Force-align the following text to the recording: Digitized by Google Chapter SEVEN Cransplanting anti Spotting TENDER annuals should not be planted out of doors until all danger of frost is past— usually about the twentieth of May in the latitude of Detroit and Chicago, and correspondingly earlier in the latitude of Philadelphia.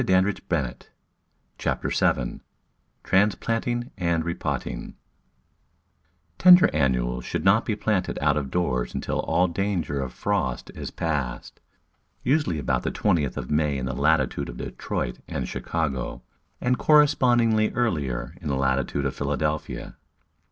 Digitized 0.03 0.41
by 0.49 0.61
Google 0.63 0.77
Chapter 1.59 1.91
SEVEN 1.91 2.41
Cransplanting 3.03 3.91
anti 3.99 4.33
Spotting 4.33 4.95
TENDER 6.39 6.73
annuals 6.73 7.23
should 7.23 7.45
not 7.45 7.65
be 7.65 7.75
planted 7.75 8.17
out 8.19 8.35
of 8.35 8.49
doors 8.49 8.95
until 8.95 9.19
all 9.19 9.47
danger 9.47 10.01
of 10.01 10.11
frost 10.11 10.71
is 10.73 10.89
past— 10.89 11.59
usually 12.23 12.57
about 12.57 12.81
the 12.81 12.89
twentieth 12.89 13.37
of 13.37 13.51
May 13.51 13.77
in 13.77 13.85
the 13.85 13.93
latitude 13.93 14.49
of 14.49 14.57
Detroit 14.57 15.19
and 15.27 15.47
Chicago, 15.47 16.23
and 16.59 16.79
correspondingly 16.79 17.69
earlier 17.73 18.35
in 18.41 18.47
the 18.47 18.55
latitude 18.57 19.05
of 19.05 19.15
Philadelphia. 19.15 19.97